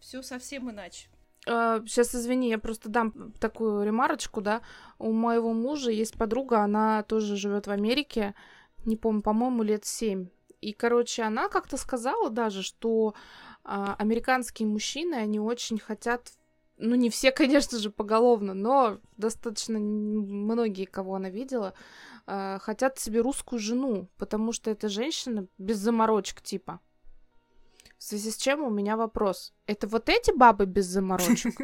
[0.00, 1.08] все совсем иначе.
[1.44, 4.62] Сейчас, а, извини, я просто дам такую ремарочку, да.
[4.98, 8.34] У моего мужа есть подруга, она тоже живет в Америке,
[8.84, 10.28] не помню, по-моему, лет семь.
[10.60, 13.14] И, короче, она как-то сказала даже, что
[13.64, 16.32] а, американские мужчины, они очень хотят
[16.78, 21.74] ну, не все, конечно же, поголовно, но достаточно многие, кого она видела,
[22.26, 26.80] э, хотят себе русскую жену, потому что эта женщина без заморочек типа.
[27.98, 29.54] В связи с чем у меня вопрос.
[29.66, 31.54] Это вот эти бабы без заморочек?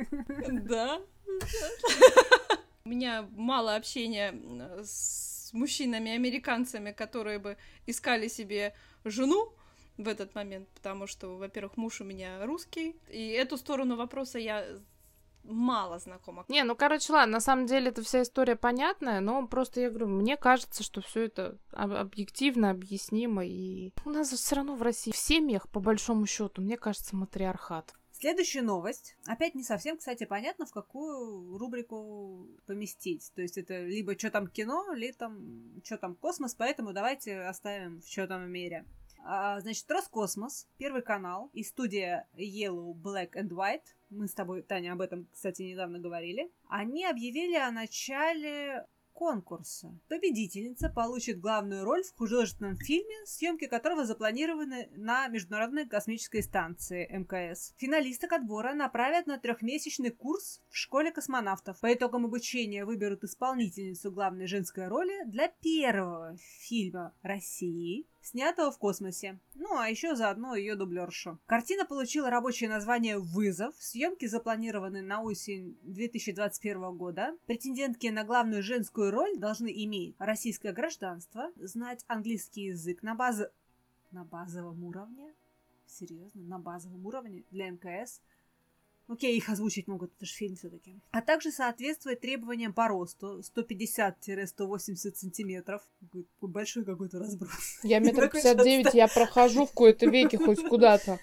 [0.69, 1.01] Да.
[2.85, 4.35] У меня мало общения
[4.83, 9.53] с мужчинами-американцами, которые бы искали себе жену
[9.99, 14.65] в этот момент, потому что, во-первых, муж у меня русский, и эту сторону вопроса я
[15.49, 16.45] мало знакома.
[16.49, 20.09] Не, ну короче, ладно, на самом деле эта вся история понятная, но просто я говорю,
[20.09, 25.17] мне кажется, что все это объективно, объяснимо, и у нас все равно в России в
[25.17, 27.95] семьях, по большому счету, мне кажется, матриархат.
[28.21, 29.17] Следующая новость.
[29.27, 33.31] Опять не совсем, кстати, понятно, в какую рубрику поместить.
[33.37, 38.01] То есть это либо что там кино, либо там что там космос, поэтому давайте оставим
[38.01, 38.85] в что там мире.
[39.25, 44.93] А, значит, Роскосмос, Первый канал и студия Yellow, Black and White, мы с тобой, Таня,
[44.93, 48.87] об этом, кстати, недавно говорили, они объявили о начале
[49.19, 49.99] конкурса.
[50.09, 57.75] Победительница получит главную роль в художественном фильме, съемки которого запланированы на Международной космической станции МКС.
[57.79, 61.81] Финалисток отбора направят на трехмесячный курс в школе космонавтов.
[61.81, 69.39] По итогам обучения выберут исполнительницу главной женской роли для первого фильма России снятого в космосе.
[69.55, 71.39] Ну, а еще заодно ее дублершу.
[71.47, 73.75] Картина получила рабочее название «Вызов».
[73.79, 77.37] Съемки запланированы на осень 2021 года.
[77.47, 83.51] Претендентки на главную женскую роль должны иметь российское гражданство, знать английский язык на базе...
[84.11, 85.35] На базовом уровне?
[85.87, 86.43] Серьезно?
[86.43, 88.21] На базовом уровне для МКС–
[89.09, 91.01] Окей, их озвучить могут, это же фильм все-таки.
[91.13, 95.83] А также соответствует требованиям по росту 150-180 сантиметров.
[96.43, 97.81] Большой какой-то разброс.
[97.83, 101.19] Я метр пятьдесят девять, я прохожу в кои-то веке хоть куда-то.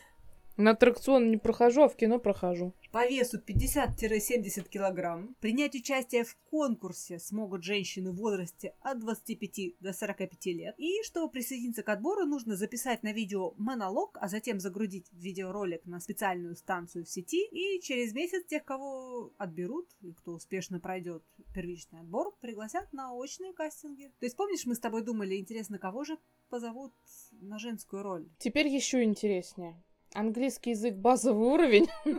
[0.58, 2.74] На аттракцион не прохожу, а в кино прохожу.
[2.94, 5.36] По весу 50-70 килограмм.
[5.42, 10.76] Принять участие в конкурсе смогут женщины в возрасте от 25 до 45 лет.
[10.78, 16.00] И чтобы присоединиться к отбору, нужно записать на видео монолог, а затем загрузить видеоролик на
[16.00, 17.46] специальную станцию в сети.
[17.52, 21.22] И через месяц тех, кого отберут, и кто успешно пройдет
[21.54, 24.14] первичный отбор, пригласят на очные кастинги.
[24.20, 26.94] То есть помнишь, мы с тобой думали, интересно, кого же позовут
[27.34, 28.30] на женскую роль?
[28.40, 29.84] Теперь еще интереснее.
[30.16, 31.88] Английский язык базовый уровень.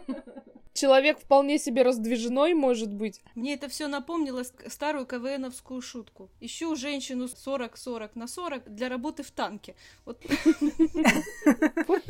[0.75, 3.23] Человек вполне себе раздвижной может быть.
[3.35, 6.31] Мне это все напомнило старую КВНовскую шутку.
[6.39, 9.75] Ищу женщину 40-40 на 40 для работы в танке.
[10.05, 10.21] Вот,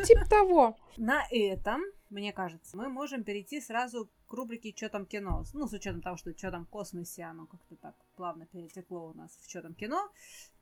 [0.05, 0.77] типа того.
[0.97, 5.45] На этом, мне кажется, мы можем перейти сразу к рубрике «Чё там кино?».
[5.55, 9.39] Ну, с учетом того, что «Чё там космосе?» оно как-то так плавно перетекло у нас
[9.41, 10.11] в «Чё там кино?».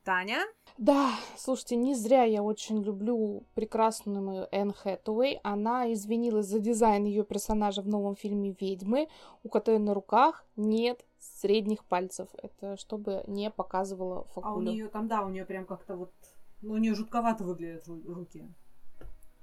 [0.04, 0.40] Таня?
[0.76, 5.40] Да, слушайте, не зря я очень люблю прекрасную Энн Хэтэуэй.
[5.42, 9.08] Она извинилась за дизайн ее персонажа в новом фильме «Ведьмы»,
[9.42, 12.28] у которой на руках нет средних пальцев.
[12.42, 14.68] Это чтобы не показывало факулю.
[14.68, 16.12] А у нее там, да, у нее прям как-то вот...
[16.60, 18.46] Ну, у нее жутковато выглядят руки.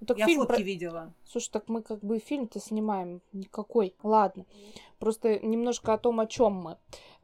[0.01, 1.13] Ну, так Я фильм фотки про- видела.
[1.25, 3.95] Слушай, так мы как бы фильм-то снимаем никакой.
[4.03, 4.45] Ладно.
[4.99, 6.77] Просто немножко о том, о чем мы.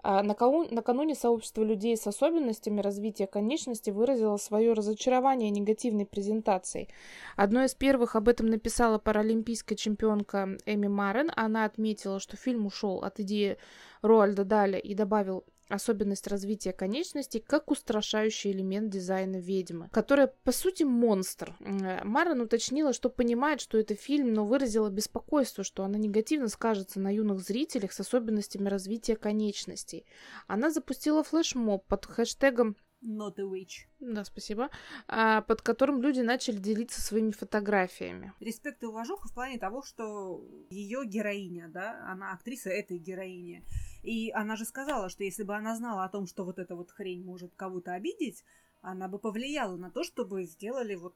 [0.03, 6.87] А, накау- Накануне сообщество людей с особенностями развития конечности выразило свое разочарование негативной презентацией.
[7.35, 11.31] Одной из первых об этом написала паралимпийская чемпионка Эми Марен.
[11.35, 13.57] Она отметила, что фильм ушел от идеи
[14.03, 20.83] Роальда Даля и добавил особенность развития конечностей как устрашающий элемент дизайна ведьмы, которая по сути
[20.83, 21.55] монстр.
[21.59, 26.99] Э, Марен уточнила, что понимает, что это фильм, но выразила беспокойство, что она негативно скажется
[26.99, 30.05] на юных зрителях с особенностями развития конечностей.
[30.47, 33.85] Она запустила флешмоб под хэштегом Not a witch.
[33.99, 34.71] да, спасибо,
[35.07, 38.33] а, под которым люди начали делиться своими фотографиями.
[38.39, 43.63] Респект и уважуха в плане того, что ее героиня, да, она актриса этой героини.
[44.07, 46.91] И она же сказала, что если бы она знала о том, что вот эта вот
[46.91, 48.45] хрень может кого-то обидеть,
[48.81, 51.13] она бы повлияла на то, чтобы сделали вот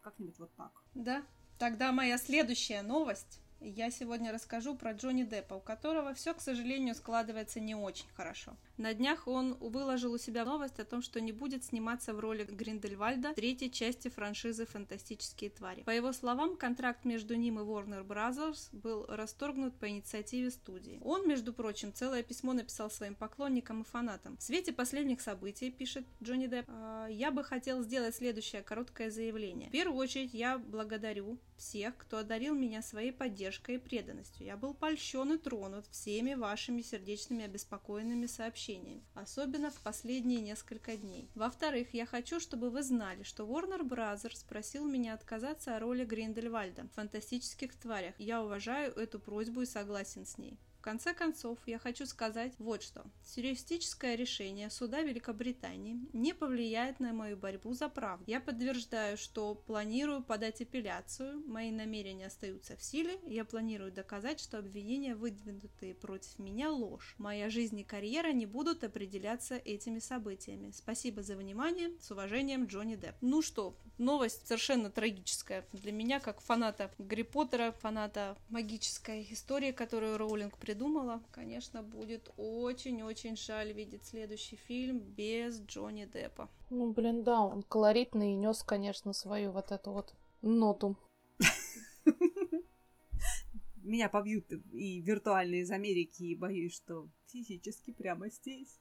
[0.00, 0.72] как-нибудь вот так.
[0.94, 1.22] Да.
[1.60, 3.40] Тогда моя следующая новость.
[3.64, 8.56] Я сегодня расскажу про Джонни Деппа, у которого все, к сожалению, складывается не очень хорошо.
[8.76, 12.42] На днях он выложил у себя новость о том, что не будет сниматься в роли
[12.42, 15.82] Гриндельвальда в третьей части франшизы «Фантастические твари».
[15.82, 18.68] По его словам, контракт между ним и Warner Bros.
[18.72, 20.98] был расторгнут по инициативе студии.
[21.04, 24.36] Он, между прочим, целое письмо написал своим поклонникам и фанатам.
[24.38, 29.68] В свете последних событий, пишет Джонни Депп, «э, я бы хотел сделать следующее короткое заявление.
[29.68, 34.46] В первую очередь я благодарю всех, кто одарил меня своей поддержкой и преданностью.
[34.46, 41.28] Я был польщен и тронут всеми вашими сердечными обеспокоенными сообщениями, особенно в последние несколько дней.
[41.34, 46.84] Во-вторых, я хочу, чтобы вы знали, что Warner Brothers просил меня отказаться о роли Гриндельвальда
[46.84, 48.14] в «Фантастических тварях».
[48.18, 50.58] Я уважаю эту просьбу и согласен с ней.
[50.82, 53.04] Конце концов, я хочу сказать вот что.
[53.34, 58.24] Террористическое решение суда Великобритании не повлияет на мою борьбу за правду.
[58.26, 64.58] Я подтверждаю, что планирую подать апелляцию, мои намерения остаются в силе, я планирую доказать, что
[64.58, 67.14] обвинения, выдвинутые против меня, ложь.
[67.16, 70.72] Моя жизнь и карьера не будут определяться этими событиями.
[70.72, 71.92] Спасибо за внимание.
[72.00, 73.14] С уважением, Джонни Депп.
[73.20, 80.18] Ну что, новость совершенно трагическая для меня, как фаната Гарри Поттера, фаната магической истории, которую
[80.18, 80.71] Роулинг придумала.
[81.30, 86.48] Конечно, будет очень-очень жаль видеть следующий фильм без Джонни Деппа.
[86.70, 90.96] Ну, блин, да, он колоритный и нес, конечно, свою вот эту вот ноту.
[93.82, 98.78] Меня побьют и виртуально из Америки, и боюсь, что физически прямо здесь.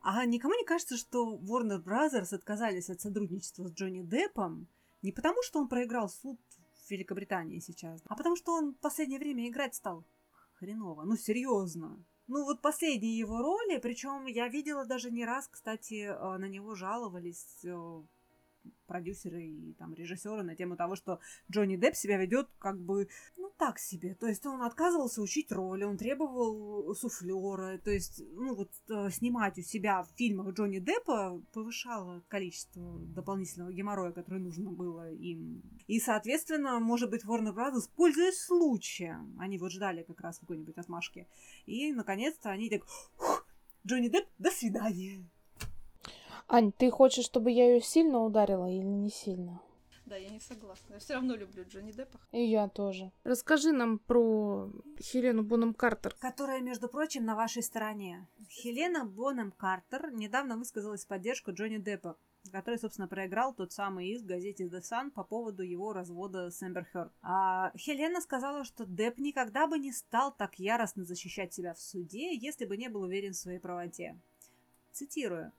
[0.00, 4.68] А никому не кажется, что Warner Brothers отказались от сотрудничества с Джонни Деппом
[5.02, 6.38] не потому, что он проиграл суд
[6.86, 10.04] в Великобритании сейчас, а потому что он в последнее время играть стал
[10.60, 11.04] хреново.
[11.04, 12.04] Ну, серьезно.
[12.28, 16.76] Ну, вот последние его роли, причем я видела даже не раз, кстати, э, на него
[16.76, 18.02] жаловались э,
[18.86, 21.20] продюсеры и там режиссеры на тему того, что
[21.50, 24.14] Джонни Депп себя ведет как бы, ну, так себе.
[24.14, 27.78] То есть он отказывался учить роли, он требовал суфлера.
[27.78, 33.72] То есть, ну, вот э, снимать у себя в фильмах Джонни Деппа повышало количество дополнительного
[33.72, 35.62] геморроя, которое нужно было им.
[35.86, 41.28] И, соответственно, может быть, Warner Brothers, пользуясь случаем, они вот ждали как раз какой-нибудь отмашки.
[41.66, 42.82] И, наконец-то, они так,
[43.18, 43.46] «Ух,
[43.86, 45.24] Джонни Депп, до свидания.
[46.52, 49.62] Ань, ты хочешь, чтобы я ее сильно ударила или не сильно?
[50.04, 50.94] Да, я не согласна.
[50.94, 52.18] Я все равно люблю Джонни Деппа.
[52.32, 53.12] И я тоже.
[53.22, 56.16] Расскажи нам про Хелену Бонем Картер.
[56.18, 58.26] Которая, между прочим, на вашей стороне.
[58.48, 62.16] Хелена Бонем Картер недавно высказалась в поддержку Джонни Деппа,
[62.50, 66.60] который, собственно, проиграл тот самый иск в газете The Sun по поводу его развода с
[66.64, 67.12] Эмбер Хёрд.
[67.22, 72.34] А Хелена сказала, что Депп никогда бы не стал так яростно защищать себя в суде,
[72.34, 74.18] если бы не был уверен в своей правоте.
[74.90, 75.52] Цитирую.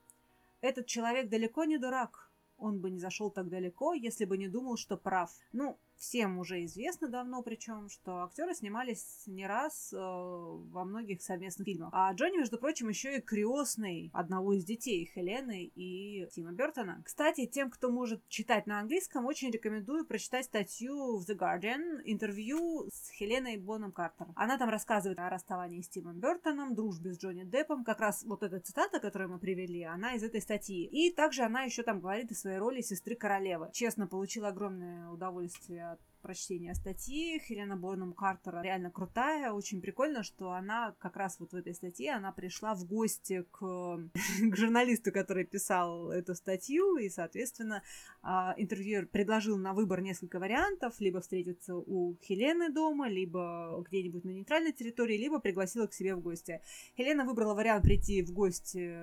[0.62, 2.32] «Этот человек далеко не дурак.
[2.58, 5.32] Он бы не зашел так далеко, если бы не думал, что прав.
[5.52, 11.66] Ну, всем уже известно давно, причем, что актеры снимались не раз э, во многих совместных
[11.66, 11.90] фильмах.
[11.94, 17.02] А Джонни, между прочим, еще и крестный одного из детей Хелены и Тима Бертона.
[17.06, 22.90] Кстати, тем, кто может читать на английском, очень рекомендую прочитать статью в The Guardian, интервью
[22.92, 24.28] с Хеленой Боном Картер.
[24.36, 27.84] Она там рассказывает о расставании с Тимом Бертоном, дружбе с Джонни Деппом.
[27.84, 30.84] Как раз вот эта цитата, которую мы привели, она из этой статьи.
[30.86, 33.70] И также она еще там говорит о своей роли сестры королевы.
[33.72, 37.40] Честно, получила огромное удовольствие от прочтения статьи.
[37.40, 39.52] Хелена Борнум Картер реально крутая.
[39.52, 43.60] Очень прикольно, что она как раз вот в этой статье, она пришла в гости к,
[44.52, 47.84] к журналисту, который писал эту статью, и, соответственно,
[48.22, 54.30] а, интервьюер предложил на выбор несколько вариантов, либо встретиться у Хелены дома, либо где-нибудь на
[54.30, 56.62] нейтральной территории, либо пригласила к себе в гости.
[56.98, 58.96] Хелена выбрала вариант прийти в гости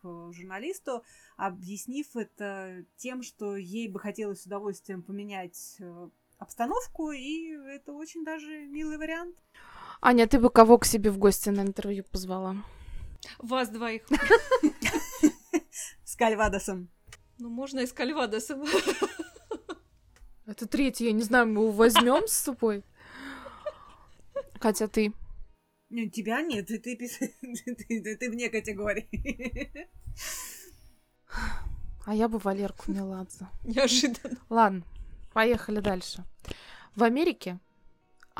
[0.00, 1.02] к журналисту,
[1.36, 8.24] объяснив это тем, что ей бы хотелось с удовольствием поменять э, обстановку, и это очень
[8.24, 9.36] даже милый вариант.
[10.00, 12.56] Аня, ты бы кого к себе в гости на интервью позвала?
[13.38, 14.02] Вас двоих.
[16.04, 16.88] С Кальвадосом.
[17.38, 18.64] Ну, можно и с Кальвадосом.
[20.46, 22.82] Это третий, я не знаю, мы его возьмем с собой.
[24.58, 25.12] Катя, ты?
[25.90, 27.08] Нет, тебя нет, ты, ты, ты,
[27.74, 29.08] ты, ты вне категории.
[32.06, 33.46] А я бы Валерку Меладзе.
[33.64, 34.38] Неожиданно.
[34.48, 34.82] Ладно,
[35.38, 36.24] поехали дальше.
[36.96, 37.60] В Америке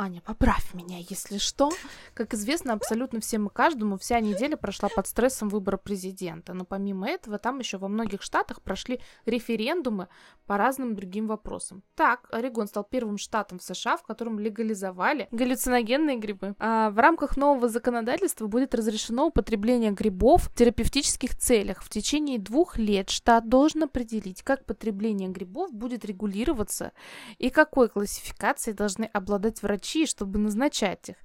[0.00, 1.72] Аня, поправь меня, если что.
[2.14, 6.54] Как известно, абсолютно всем и каждому вся неделя прошла под стрессом выбора президента.
[6.54, 10.06] Но помимо этого, там еще во многих штатах прошли референдумы
[10.46, 11.82] по разным другим вопросам.
[11.96, 16.54] Так, Орегон стал первым штатом в США, в котором легализовали галлюциногенные грибы.
[16.60, 21.82] А в рамках нового законодательства будет разрешено употребление грибов в терапевтических целях.
[21.82, 26.92] В течение двух лет штат должен определить, как потребление грибов будет регулироваться
[27.38, 31.16] и какой классификацией должны обладать врачи врачи, чтобы назначать их.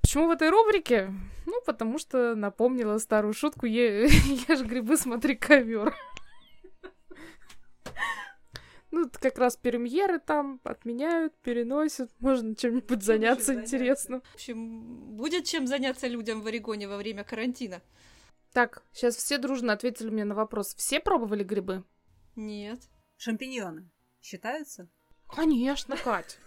[0.00, 1.12] Почему в этой рубрике?
[1.46, 4.06] Ну, потому что напомнила старую шутку «Е-
[4.48, 5.94] «Ешь грибы, смотри ковер».
[8.92, 12.10] Ну, это как раз премьеры там отменяют, переносят.
[12.18, 14.20] Можно чем-нибудь заняться интересно.
[14.32, 17.82] В общем, будет чем заняться людям в Орегоне во время карантина?
[18.52, 20.74] Так, сейчас все дружно ответили мне на вопрос.
[20.74, 21.84] Все пробовали грибы?
[22.34, 22.80] Нет.
[23.16, 23.88] Шампиньоны
[24.20, 24.88] считаются?
[25.28, 26.40] Конечно, Кать.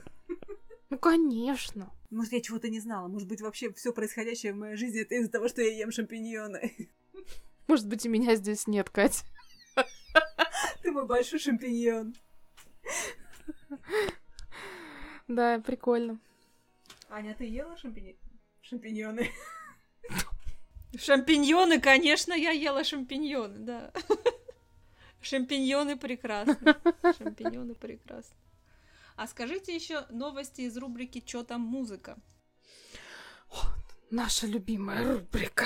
[0.89, 1.91] Ну, конечно.
[2.09, 3.07] Может, я чего-то не знала.
[3.07, 6.75] Может быть, вообще все происходящее в моей жизни это из-за того, что я ем шампиньоны.
[7.67, 9.23] Может быть, и меня здесь нет, Кать.
[10.81, 12.13] Ты мой большой шампиньон.
[15.27, 16.19] Да, прикольно.
[17.09, 18.17] Аня, ты ела шампинь...
[18.61, 19.31] шампиньоны?
[20.97, 23.93] Шампиньоны, конечно, я ела шампиньоны, да.
[25.21, 26.75] Шампиньоны прекрасны.
[27.17, 28.35] Шампиньоны прекрасны.
[29.15, 32.17] А скажите еще новости из рубрики «Чё там музыка?»
[34.09, 35.65] Наша любимая рубрика.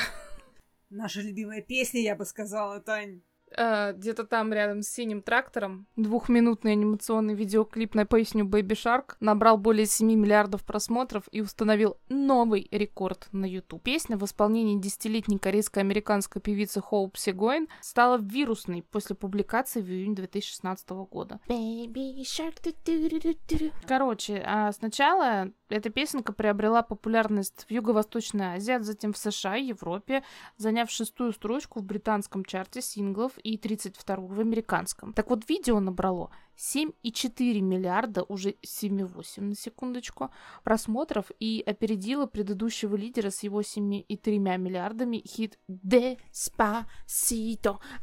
[0.89, 3.21] Наша любимая песня, я бы сказала, Тань.
[3.57, 9.57] Э, где-то там рядом с синим трактором двухминутный анимационный видеоклип на песню Baby Shark набрал
[9.57, 13.81] более 7 миллиардов просмотров и установил новый рекорд на YouTube.
[13.81, 20.89] Песня в исполнении десятилетней корейско-американской певицы Хоуп Сегоин стала вирусной после публикации в июне 2016
[21.09, 21.39] года.
[21.47, 23.71] Baby Shark, ду-ду-ду-ду-ду.
[23.87, 29.65] Короче, а сначала эта песенка приобрела популярность в Юго-Восточной Азии, а затем в США и
[29.65, 30.23] Европе,
[30.57, 35.13] заняв шестую строчку в британском чарте синглов и 32 в американском.
[35.13, 40.31] Так вот, видео набрало 7,4 миллиарда, уже 7,8 на секундочку,
[40.63, 46.87] просмотров и опередило предыдущего лидера с его 7,3 миллиардами хит Despacito,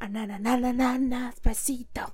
[0.00, 2.06] на-на-на-на-на, спасито.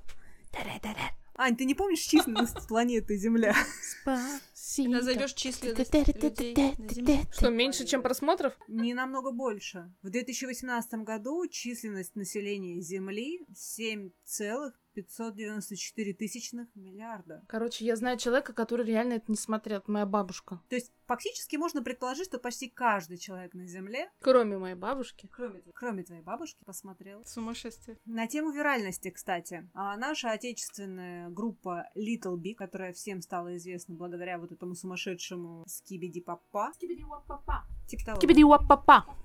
[0.51, 1.20] Да-да-да-да.
[1.41, 3.55] Ань, ты не помнишь численность планеты Земля?
[3.81, 4.91] Спасибо.
[4.91, 7.21] Назовешь численность людей на Земле?
[7.31, 8.53] Что, меньше, чем просмотров?
[8.67, 9.91] Не намного больше.
[10.03, 17.43] В 2018 году численность населения Земли 7,594 тысячных миллиарда.
[17.47, 19.79] Короче, я знаю человека, который реально это не смотрел.
[19.79, 20.61] Это моя бабушка.
[20.69, 25.27] То есть фактически можно предположить, что почти каждый человек на Земле, Кроме моей бабушки.
[25.29, 27.25] кроме, кроме твоей бабушки, посмотрел.
[27.25, 27.97] Сумасшествие.
[28.05, 29.69] На тему виральности, кстати.
[29.73, 36.21] А наша отечественная группа Little Big, которая всем стала известна благодаря вот этому сумасшедшему Скибиди
[36.21, 36.71] Папа.
[36.75, 37.65] Скибиди-уап-папа.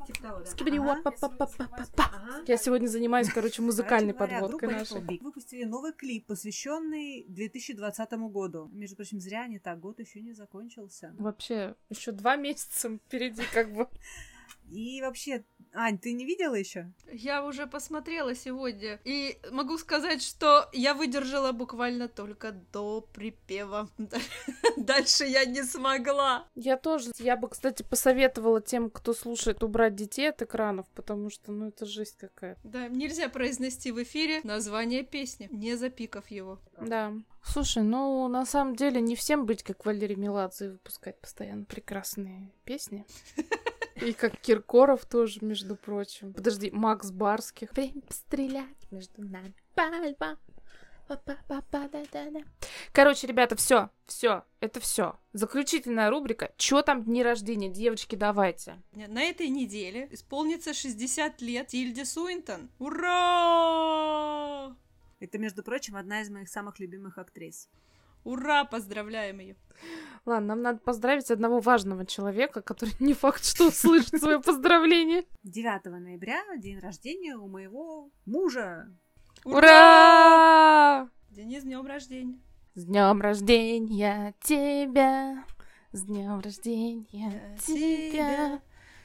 [0.07, 0.47] Типа того, да.
[0.47, 1.71] Скибиди-уап-папа-папа.
[1.99, 2.45] Ага.
[2.49, 4.69] Я сегодня занимаюсь, короче, музыкальной Короче говоря, подводкой
[5.01, 5.21] нашей.
[5.21, 8.69] Выпустили новый клип, посвященный 2020 году.
[8.73, 11.15] Между прочим, зря они так, год еще не закончился.
[11.19, 13.89] Вообще, еще два месяца впереди, как бы.
[14.71, 16.91] И вообще, Ань, ты не видела еще?
[17.13, 23.89] Я уже посмотрела сегодня, и могу сказать, что я выдержала буквально только до припева.
[24.77, 26.49] Дальше я не смогла.
[26.55, 27.11] Я тоже.
[27.19, 31.85] Я бы, кстати, посоветовала тем, кто слушает, убрать детей от экранов, потому что, ну, это
[31.85, 32.57] жесть какая.
[32.65, 36.59] Да, нельзя произнести в эфире название песни, не запикав его.
[36.81, 37.13] Да.
[37.45, 42.51] Слушай, ну, на самом деле, не всем быть как Валерий Меладзе и выпускать постоянно прекрасные
[42.65, 43.07] песни.
[44.01, 46.33] И как Киркоров тоже, между прочим.
[46.33, 47.73] Подожди, Макс Барских.
[47.73, 49.55] Время пострелять между нами.
[49.75, 50.39] Пальба.
[52.93, 55.17] Короче, ребята, все, все, это все.
[55.33, 56.53] Заключительная рубрика.
[56.57, 57.69] Чё там дни рождения?
[57.69, 58.83] Девочки, давайте.
[58.93, 62.71] На этой неделе исполнится 60 лет Тильде Суинтон.
[62.81, 64.77] Ура!
[65.21, 67.69] Это, между прочим, одна из моих самых любимых актрис.
[68.27, 68.65] Ура!
[68.65, 69.57] Поздравляем ее.
[70.25, 75.25] Ладно, нам надо поздравить одного важного человека, который не факт, что услышит свое поздравление.
[75.45, 78.93] 9 ноября день рождения у моего мужа.
[79.45, 81.09] Ура!
[81.31, 82.41] Денис, с днем рождения.
[82.75, 85.45] С днем рождения тебя!
[85.93, 88.61] С днем рождения тебя!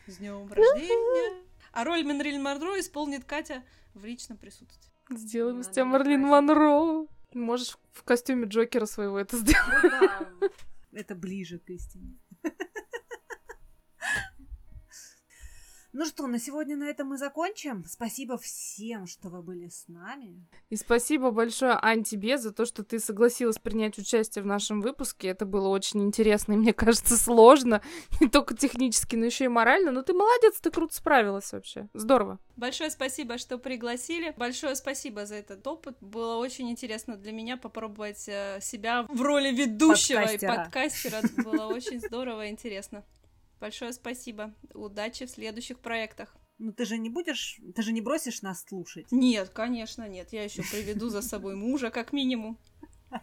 [0.08, 1.44] С днем рождения!
[1.74, 3.64] А роль Менриль Монро исполнит Катя
[3.94, 4.92] в личном присутствии.
[5.12, 6.22] Сделаем Надо тебя Марлин.
[6.22, 7.06] Монро.
[7.34, 9.94] Можешь в костюме Джокера своего это сделать.
[10.92, 12.18] Это ближе к истине.
[15.94, 17.84] Ну что, на сегодня на этом мы закончим.
[17.86, 20.48] Спасибо всем, что вы были с нами.
[20.70, 25.28] И спасибо большое, Ань, тебе за то, что ты согласилась принять участие в нашем выпуске.
[25.28, 27.82] Это было очень интересно и, мне кажется, сложно.
[28.22, 29.92] Не только технически, но еще и морально.
[29.92, 31.90] Но ты молодец, ты круто справилась вообще.
[31.94, 32.40] Здорово.
[32.56, 34.34] Большое спасибо, что пригласили.
[34.38, 35.98] Большое спасибо за этот опыт.
[36.00, 40.54] Было очень интересно для меня попробовать э, себя в роли ведущего Подкастера.
[40.54, 41.22] и подкастера.
[41.44, 43.04] Было очень здорово и интересно.
[43.62, 44.56] Большое спасибо.
[44.74, 46.36] Удачи в следующих проектах.
[46.58, 49.12] Ну ты же не будешь, ты же не бросишь нас слушать.
[49.12, 50.34] Нет, конечно, нет.
[50.34, 52.58] Я еще приведу за собой мужа, как минимум.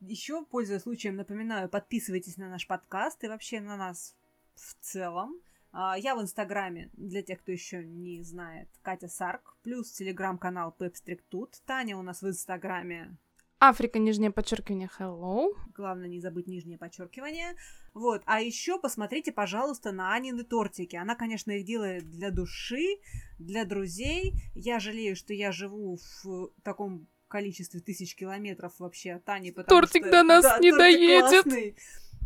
[0.00, 4.14] Еще, пользуясь случаем, напоминаю, подписывайтесь на наш подкаст и вообще на нас
[4.54, 5.34] в целом.
[5.72, 11.60] А, Я в Инстаграме, для тех, кто еще не знает, Катя Сарк, плюс телеграм-канал Пепстриктут.
[11.66, 13.18] Таня у нас в Инстаграме
[13.60, 15.48] Африка, нижнее подчеркивание, hello.
[15.74, 17.56] Главное не забыть нижнее подчеркивание.
[17.92, 18.22] Вот.
[18.24, 20.94] А еще посмотрите, пожалуйста, на Анины тортики.
[20.94, 22.98] Она, конечно, их делает для души,
[23.38, 24.34] для друзей.
[24.54, 30.04] Я жалею, что я живу в таком количестве тысяч километров вообще от Ани, потому Тортик
[30.04, 30.12] что...
[30.12, 31.42] до нас не тортик доедет.
[31.42, 31.76] классный.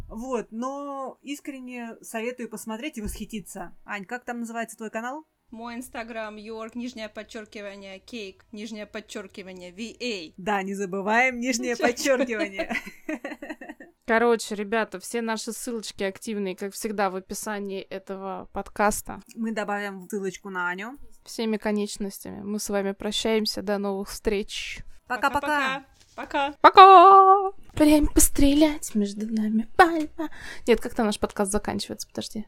[0.09, 3.74] Вот, но искренне советую посмотреть и восхититься.
[3.87, 5.26] Ань, как там называется твой канал?
[5.53, 10.32] Мой инстаграм Йорк, нижнее подчеркивание, кейк, нижнее подчеркивание, VA.
[10.38, 12.74] Да, не забываем нижнее подчеркивание.
[14.07, 19.20] Короче, ребята, все наши ссылочки активные, как всегда, в описании этого подкаста.
[19.34, 20.96] Мы добавим ссылочку на Аню.
[21.22, 22.40] Всеми конечностями.
[22.42, 23.61] Мы с вами прощаемся.
[23.61, 24.78] До новых встреч.
[25.07, 25.84] Пока-пока.
[26.16, 26.55] Пока.
[26.62, 27.53] Пока!
[27.74, 30.30] Время пострелять между нами пальма.
[30.66, 32.09] Нет, как там наш подкаст заканчивается?
[32.09, 32.46] Подожди.